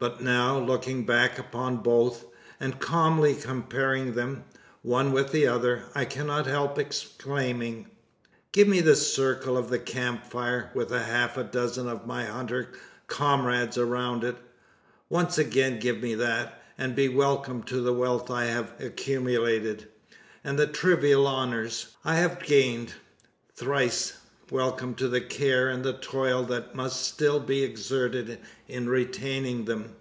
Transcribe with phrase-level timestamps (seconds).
[0.00, 2.26] But now, looking back upon both,
[2.60, 4.44] and calmly comparing them,
[4.82, 7.88] one with the other, I cannot help exclaiming:
[8.52, 12.68] "Give me the circle of the camp fire, with half a dozen of my hunter
[13.06, 14.36] comrades around it
[15.08, 19.88] once again give me that, and be welcome to the wealth I have accumulated,
[20.42, 22.92] and the trivial honours I have gained
[23.56, 24.18] thrice
[24.50, 28.38] welcome to the care and the toil that must still be exerted
[28.68, 29.96] in retaining them."